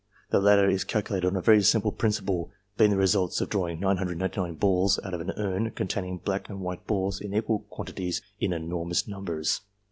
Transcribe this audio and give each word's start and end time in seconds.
The 0.31 0.39
latter 0.39 0.67
is 0.67 0.83
cal 0.83 1.03
culated 1.03 1.25
on 1.25 1.35
a 1.35 1.41
very 1.43 1.61
simple 1.61 1.91
principle, 1.91 2.49
being 2.75 2.89
the 2.89 2.97
results 2.97 3.39
of 3.39 3.49
drawing 3.49 3.79
999 3.81 4.55
balls 4.55 4.99
out 5.05 5.13
of 5.13 5.21
an 5.21 5.29
urn, 5.37 5.69
containing 5.75 6.19
white 6.25 6.49
and 6.49 6.59
black 6.63 6.87
balls 6.87 7.21
in 7.21 7.35
equal 7.35 7.67
quantities 7.69 8.19
and 8.41 8.51
in 8.51 8.63
enormous 8.63 9.07
numbers. 9.07 9.61